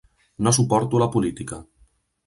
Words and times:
No 0.47 0.53
suporto 0.59 1.03
la 1.03 1.11
política. 1.17 1.63